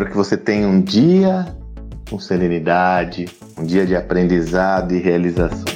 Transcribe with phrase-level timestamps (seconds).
[0.00, 1.44] Espero que você tenha um dia
[2.08, 3.26] com serenidade,
[3.58, 5.66] um dia de aprendizado e realização.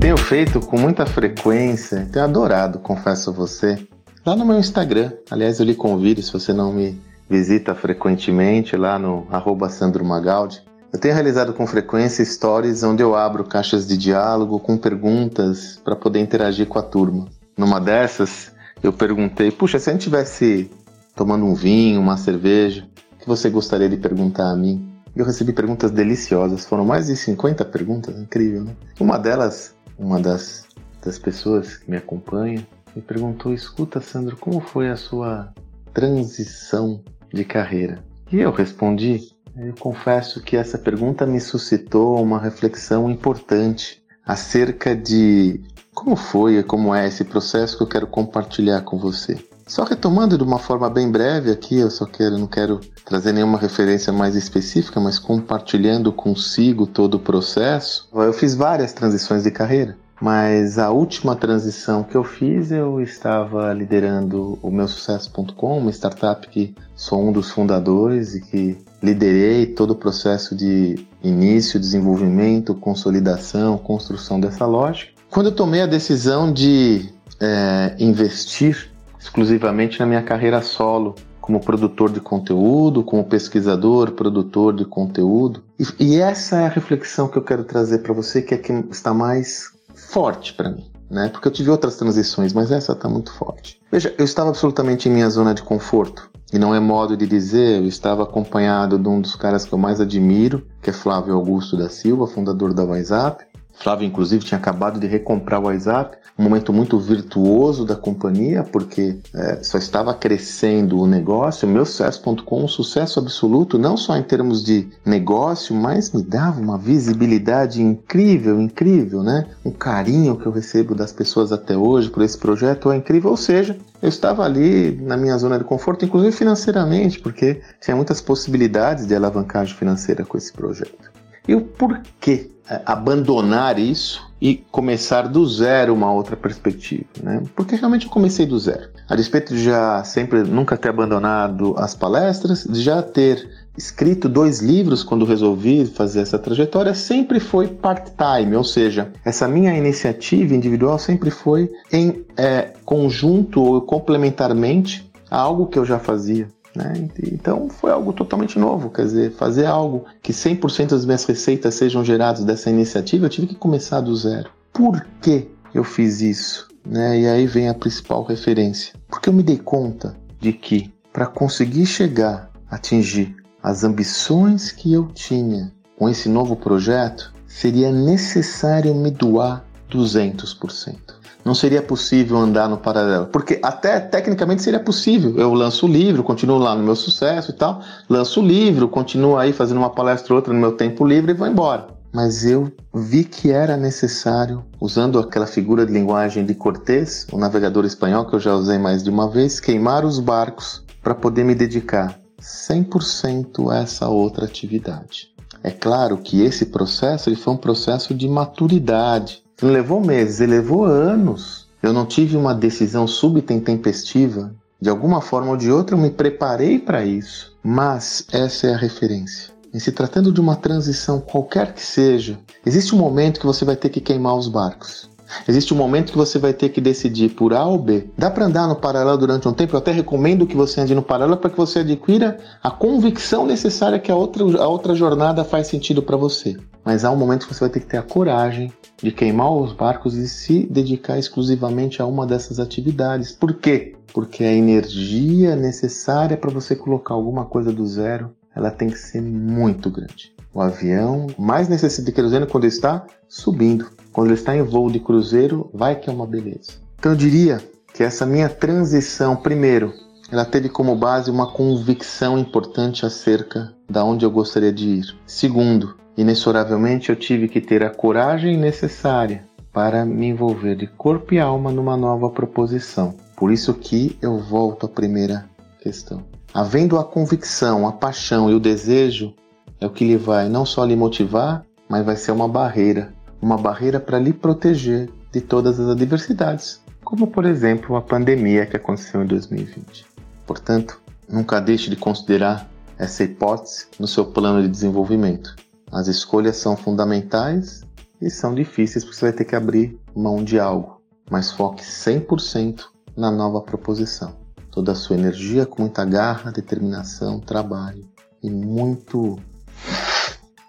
[0.00, 3.86] Tenho feito com muita frequência, tenho adorado, confesso a você,
[4.26, 5.12] lá no meu Instagram.
[5.30, 10.60] Aliás, eu lhe convido, se você não me visita frequentemente, lá no arroba Sandro Magaldi.
[10.92, 15.94] Eu tenho realizado com frequência stories onde eu abro caixas de diálogo com perguntas para
[15.94, 17.28] poder interagir com a turma.
[17.60, 18.50] Numa dessas,
[18.82, 20.70] eu perguntei: puxa, se a gente tivesse
[21.14, 24.90] tomando um vinho, uma cerveja, o que você gostaria de perguntar a mim?
[25.14, 28.74] Eu recebi perguntas deliciosas, foram mais de 50 perguntas, incrível, né?
[28.98, 30.64] Uma delas, uma das,
[31.04, 35.52] das pessoas que me acompanha, me perguntou: escuta, Sandro, como foi a sua
[35.92, 38.02] transição de carreira?
[38.32, 39.20] E eu respondi:
[39.54, 45.60] eu confesso que essa pergunta me suscitou uma reflexão importante acerca de
[46.00, 49.36] como foi e como é esse processo que eu quero compartilhar com você.
[49.66, 53.58] Só retomando de uma forma bem breve aqui, eu só quero, não quero trazer nenhuma
[53.58, 58.08] referência mais específica, mas compartilhando consigo todo o processo.
[58.14, 63.70] Eu fiz várias transições de carreira, mas a última transição que eu fiz, eu estava
[63.74, 69.90] liderando o meu sucesso.com, uma startup que sou um dos fundadores e que liderei todo
[69.90, 75.19] o processo de início, desenvolvimento, consolidação, construção dessa loja.
[75.30, 77.08] Quando eu tomei a decisão de
[77.40, 84.84] é, investir exclusivamente na minha carreira solo, como produtor de conteúdo, como pesquisador, produtor de
[84.84, 85.62] conteúdo.
[85.78, 88.72] E, e essa é a reflexão que eu quero trazer para você, que é que
[88.90, 90.90] está mais forte para mim.
[91.08, 91.28] Né?
[91.28, 93.80] Porque eu tive outras transições, mas essa está muito forte.
[93.90, 96.28] Veja, eu estava absolutamente em minha zona de conforto.
[96.52, 99.78] E não é modo de dizer, eu estava acompanhado de um dos caras que eu
[99.78, 103.44] mais admiro, que é Flávio Augusto da Silva, fundador da WhatsApp.
[103.74, 109.18] Flávio, inclusive, tinha acabado de recomprar o WhatsApp, um momento muito virtuoso da companhia, porque
[109.34, 111.68] é, só estava crescendo o negócio.
[111.68, 116.60] O meu sucesso.com, um sucesso absoluto, não só em termos de negócio, mas me dava
[116.60, 119.46] uma visibilidade incrível, incrível, né?
[119.64, 123.30] Um carinho que eu recebo das pessoas até hoje por esse projeto é incrível.
[123.30, 128.20] Ou seja, eu estava ali na minha zona de conforto, inclusive financeiramente, porque tinha muitas
[128.20, 131.10] possibilidades de alavancagem financeira com esse projeto.
[131.50, 137.42] E o porquê é, abandonar isso e começar do zero uma outra perspectiva, né?
[137.56, 138.88] Porque realmente eu comecei do zero.
[139.08, 144.60] A despeito de já sempre nunca ter abandonado as palestras, de já ter escrito dois
[144.60, 151.00] livros quando resolvi fazer essa trajetória, sempre foi part-time, ou seja, essa minha iniciativa individual
[151.00, 156.46] sempre foi em é, conjunto ou complementarmente a algo que eu já fazia.
[156.74, 157.08] Né?
[157.32, 162.04] Então foi algo totalmente novo, quer dizer, fazer algo que 100% das minhas receitas sejam
[162.04, 164.50] geradas dessa iniciativa, eu tive que começar do zero.
[164.72, 166.68] Por que eu fiz isso?
[166.86, 167.20] Né?
[167.20, 168.94] E aí vem a principal referência.
[169.08, 175.08] Porque eu me dei conta de que para conseguir chegar, atingir as ambições que eu
[175.08, 182.76] tinha com esse novo projeto, seria necessário me doar 200% não seria possível andar no
[182.76, 183.26] paralelo.
[183.26, 185.36] Porque até tecnicamente seria possível.
[185.36, 189.36] Eu lanço o livro, continuo lá no meu sucesso e tal, lanço o livro, continuo
[189.36, 191.88] aí fazendo uma palestra ou outra no meu tempo livre e vou embora.
[192.12, 197.84] Mas eu vi que era necessário, usando aquela figura de linguagem de Cortés, o navegador
[197.84, 201.54] espanhol que eu já usei mais de uma vez, queimar os barcos para poder me
[201.54, 205.28] dedicar 100% a essa outra atividade.
[205.62, 210.52] É claro que esse processo ele foi um processo de maturidade, não levou meses, ele
[210.52, 211.68] levou anos.
[211.82, 214.54] Eu não tive uma decisão súbita e intempestiva.
[214.80, 217.56] De alguma forma ou de outra, eu me preparei para isso.
[217.62, 219.52] Mas essa é a referência.
[219.72, 223.76] Em se tratando de uma transição qualquer que seja, existe um momento que você vai
[223.76, 225.08] ter que queimar os barcos.
[225.46, 228.08] Existe um momento que você vai ter que decidir por A ou B.
[228.18, 229.74] Dá para andar no paralelo durante um tempo?
[229.74, 233.98] Eu até recomendo que você ande no paralelo para que você adquira a convicção necessária
[233.98, 236.56] que a outra, a outra jornada faz sentido para você.
[236.84, 238.72] Mas há um momento que você vai ter que ter a coragem
[239.02, 243.32] de queimar os barcos e se dedicar exclusivamente a uma dessas atividades.
[243.32, 243.96] Por quê?
[244.12, 249.22] Porque a energia necessária para você colocar alguma coisa do zero, ela tem que ser
[249.22, 250.34] muito grande.
[250.52, 253.86] O avião mais necessita de querosene quando está subindo.
[254.12, 256.72] Quando ele está em voo de cruzeiro, vai que é uma beleza.
[256.98, 257.62] Então eu diria
[257.94, 259.92] que essa minha transição, primeiro,
[260.30, 265.16] ela teve como base uma convicção importante acerca da onde eu gostaria de ir.
[265.26, 271.38] Segundo, inexoravelmente eu tive que ter a coragem necessária para me envolver de corpo e
[271.38, 273.14] alma numa nova proposição.
[273.36, 275.48] Por isso que eu volto à primeira
[275.80, 276.24] questão.
[276.52, 279.34] Havendo a convicção, a paixão e o desejo,
[279.80, 283.56] é o que lhe vai não só lhe motivar, mas vai ser uma barreira uma
[283.56, 289.22] barreira para lhe proteger de todas as adversidades, como por exemplo a pandemia que aconteceu
[289.22, 290.04] em 2020.
[290.46, 292.68] Portanto, nunca deixe de considerar
[292.98, 295.56] essa hipótese no seu plano de desenvolvimento.
[295.92, 297.82] As escolhas são fundamentais
[298.20, 301.00] e são difíceis porque você vai ter que abrir mão de algo,
[301.30, 302.84] mas foque 100%
[303.16, 304.36] na nova proposição.
[304.70, 308.08] Toda a sua energia com muita garra, determinação, trabalho
[308.42, 309.38] e muito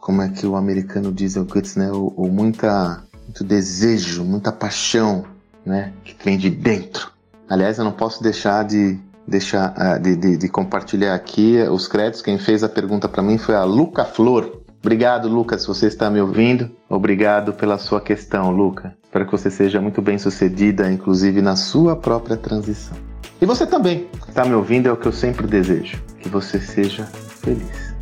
[0.00, 1.90] como é que o americano diz o guts, né?
[1.90, 5.24] O, o muita muito desejo, muita paixão,
[5.64, 5.92] né?
[6.04, 7.10] Que vem de dentro.
[7.48, 12.22] Aliás, eu não posso deixar de deixar uh, de, de, de, compartilhar aqui os créditos.
[12.22, 14.62] Quem fez a pergunta para mim foi a Luca Flor.
[14.80, 16.70] Obrigado, Lucas, se você está me ouvindo.
[16.88, 18.96] Obrigado pela sua questão, Luca.
[19.02, 22.96] Espero que você seja muito bem sucedida, inclusive na sua própria transição.
[23.40, 27.04] E você também está me ouvindo, é o que eu sempre desejo: que você seja
[27.04, 27.94] feliz.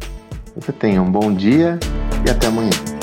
[0.54, 1.78] Você tenha um bom dia
[2.26, 2.93] e até amanhã.